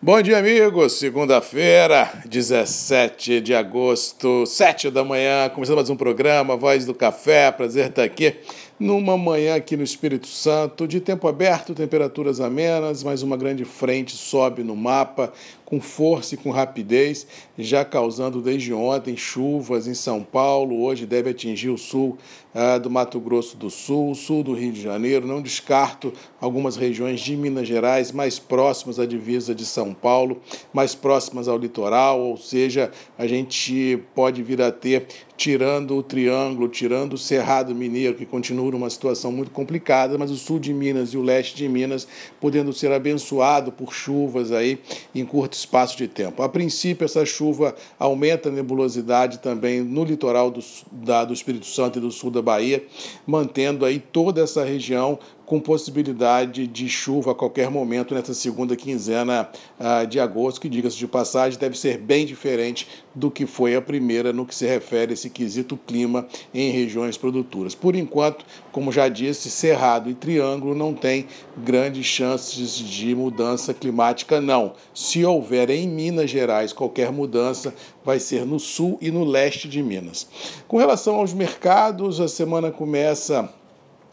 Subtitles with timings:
[0.00, 0.92] Bom dia, amigos.
[0.92, 7.50] Segunda-feira, 17 de agosto, 7 da manhã, começando mais um programa, Voz do Café.
[7.50, 8.36] Prazer estar aqui
[8.78, 14.16] numa manhã aqui no Espírito Santo, de tempo aberto, temperaturas amenas, mas uma grande frente
[14.16, 15.32] sobe no mapa
[15.68, 17.26] com força e com rapidez,
[17.58, 20.82] já causando desde ontem chuvas em São Paulo.
[20.82, 22.16] Hoje deve atingir o sul
[22.54, 25.26] ah, do Mato Grosso do Sul, sul do Rio de Janeiro.
[25.26, 26.10] Não descarto
[26.40, 30.40] algumas regiões de Minas Gerais mais próximas à divisa de São Paulo,
[30.72, 36.68] mais próximas ao litoral, ou seja, a gente pode vir a ter tirando o Triângulo,
[36.68, 41.10] tirando o Cerrado Mineiro, que continua numa situação muito complicada, mas o sul de Minas
[41.10, 42.08] e o leste de Minas
[42.40, 44.80] podendo ser abençoado por chuvas aí
[45.14, 46.42] em curto espaço de tempo.
[46.42, 51.98] A princípio, essa chuva aumenta a nebulosidade também no litoral do, da, do Espírito Santo
[51.98, 52.84] e do sul da Bahia,
[53.26, 59.48] mantendo aí toda essa região com possibilidade de chuva a qualquer momento nessa segunda quinzena
[59.80, 63.80] uh, de agosto, que, diga-se de passagem, deve ser bem diferente do que foi a
[63.80, 67.74] primeira no que se refere a esse quesito clima em regiões produtoras.
[67.74, 71.26] Por enquanto, como já disse, Cerrado e Triângulo não têm
[71.56, 74.74] grandes chances de mudança climática, não.
[74.92, 79.82] Se houver em Minas Gerais qualquer mudança, vai ser no sul e no leste de
[79.82, 80.28] Minas.
[80.68, 83.50] Com relação aos mercados, a semana começa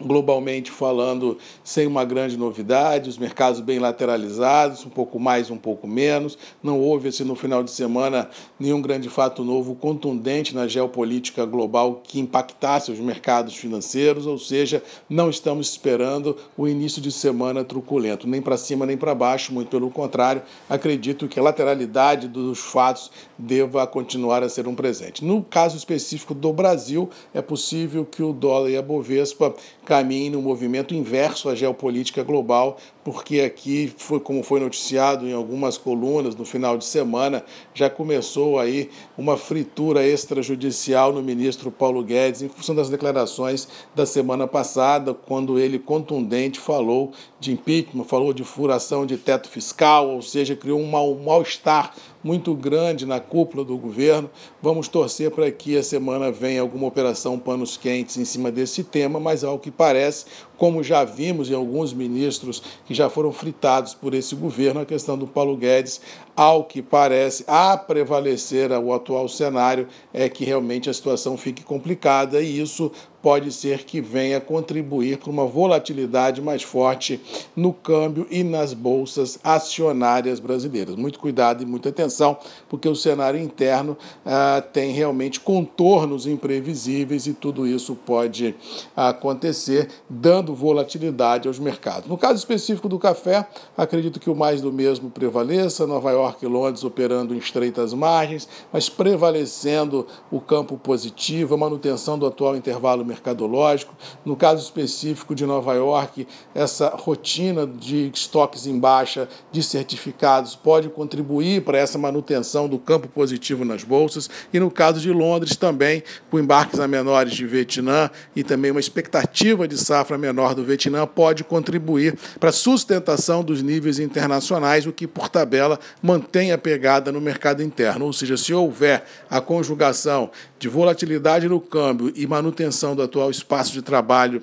[0.00, 5.86] globalmente falando, sem uma grande novidade, os mercados bem lateralizados, um pouco mais, um pouco
[5.86, 6.38] menos.
[6.62, 12.00] Não houve, assim, no final de semana, nenhum grande fato novo contundente na geopolítica global
[12.02, 18.26] que impactasse os mercados financeiros, ou seja, não estamos esperando o início de semana truculento,
[18.26, 23.10] nem para cima nem para baixo, muito pelo contrário, acredito que a lateralidade dos fatos
[23.36, 25.24] deva continuar a ser um presente.
[25.24, 29.54] No caso específico do Brasil, é possível que o dólar e a Bovespa
[29.88, 35.78] caminhe no movimento inverso à geopolítica global, porque aqui, foi, como foi noticiado em algumas
[35.78, 42.42] colunas no final de semana, já começou aí uma fritura extrajudicial no ministro Paulo Guedes,
[42.42, 43.66] em função das declarações
[43.96, 50.10] da semana passada, quando ele contundente falou de impeachment, falou de furação de teto fiscal,
[50.10, 50.90] ou seja, criou um
[51.24, 51.94] mal-estar
[52.28, 54.28] muito grande na cúpula do governo.
[54.60, 59.18] Vamos torcer para que a semana venha alguma operação panos quentes em cima desse tema,
[59.18, 60.26] mas ao que parece,
[60.58, 65.16] como já vimos em alguns ministros que já foram fritados por esse governo, a questão
[65.16, 66.02] do Paulo Guedes,
[66.36, 72.42] ao que parece, a prevalecer o atual cenário, é que realmente a situação fique complicada
[72.42, 72.92] e isso
[73.22, 77.20] pode ser que venha contribuir para uma volatilidade mais forte
[77.56, 80.94] no câmbio e nas bolsas acionárias brasileiras.
[80.94, 82.36] Muito cuidado e muita atenção,
[82.68, 88.54] porque o cenário interno ah, tem realmente contornos imprevisíveis e tudo isso pode
[88.96, 92.08] acontecer, dando volatilidade aos mercados.
[92.08, 93.46] No caso específico do café,
[93.76, 98.48] acredito que o mais do mesmo prevaleça, Nova York e Londres operando em estreitas margens,
[98.72, 103.96] mas prevalecendo o campo positivo, a manutenção do atual intervalo mercadológico.
[104.24, 110.88] No caso específico de Nova York, essa rotina de estoques em baixa de certificados pode
[110.88, 114.28] contribuir para essa manutenção do campo positivo nas bolsas.
[114.52, 118.80] E no caso de Londres também, com embarques a menores de Vietnã e também uma
[118.80, 124.92] expectativa de safra menor do Vietnã, pode contribuir para a sustentação dos níveis internacionais, o
[124.92, 128.04] que, por tabela, mantém a pegada no mercado interno.
[128.04, 133.72] Ou seja, se houver a conjugação de volatilidade no câmbio e manutenção do atual espaço
[133.72, 134.42] de trabalho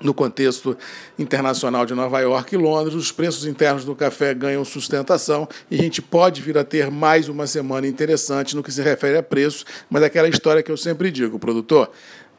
[0.00, 0.76] no contexto
[1.18, 5.82] internacional de Nova York e Londres, os preços internos do café ganham sustentação e a
[5.82, 9.64] gente pode vir a ter mais uma semana interessante no que se refere a preço,
[9.90, 11.90] mas é aquela história que eu sempre digo, produtor,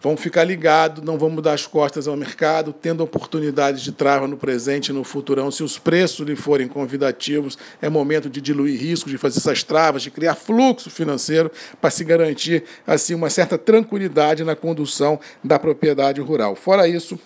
[0.02, 4.38] Vamos ficar ligados, não vamos dar as costas ao mercado, tendo oportunidades de trava no
[4.38, 5.52] presente e no futurão.
[5.52, 10.02] Se os preços lhe forem convidativos, é momento de diluir riscos, de fazer essas travas,
[10.02, 11.52] de criar fluxo financeiro
[11.82, 16.56] para se garantir assim uma certa tranquilidade na condução da propriedade rural.
[16.56, 17.20] Fora isso,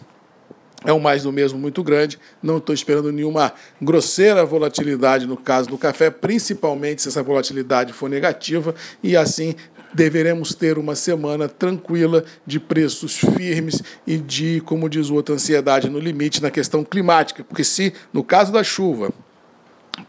[0.83, 2.19] é um mais do mesmo muito grande.
[2.41, 8.09] Não estou esperando nenhuma grosseira volatilidade no caso do café, principalmente se essa volatilidade for
[8.09, 9.55] negativa, e assim
[9.93, 15.89] deveremos ter uma semana tranquila de preços firmes e de, como diz o outro, ansiedade
[15.89, 19.11] no limite na questão climática, porque se, no caso da chuva,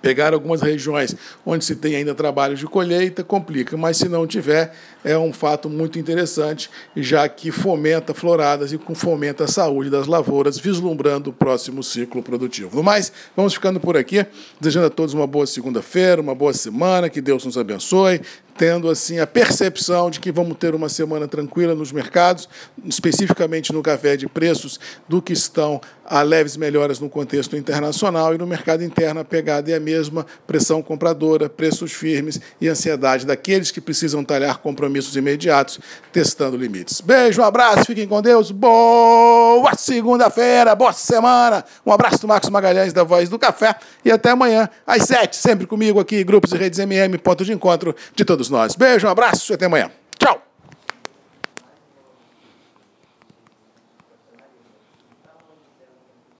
[0.00, 1.14] pegar algumas regiões
[1.44, 5.68] onde se tem ainda trabalho de colheita, complica, mas se não tiver, é um fato
[5.68, 11.82] muito interessante, já que fomenta floradas e fomenta a saúde das lavouras, vislumbrando o próximo
[11.82, 12.74] ciclo produtivo.
[12.74, 14.24] No mais, vamos ficando por aqui,
[14.58, 18.22] desejando a todos uma boa segunda-feira, uma boa semana, que Deus nos abençoe,
[18.56, 22.48] tendo assim a percepção de que vamos ter uma semana tranquila nos mercados,
[22.84, 24.78] especificamente no café de preços
[25.08, 29.70] do que estão a leves melhoras no contexto internacional e no mercado interno a pegada
[29.70, 34.58] é a mesma, pressão compradora, preços firmes e ansiedade daqueles que precisam talhar
[34.94, 35.80] compromissos imediatos,
[36.12, 37.00] testando limites.
[37.00, 42.92] Beijo, um abraço, fiquem com Deus, boa segunda-feira, boa semana, um abraço do Marcos Magalhães
[42.92, 43.74] da Voz do Café
[44.04, 47.94] e até amanhã às sete, sempre comigo aqui, Grupos e Redes MM, ponto de encontro
[48.14, 48.76] de todos nós.
[48.76, 49.90] Beijo, um abraço e até amanhã.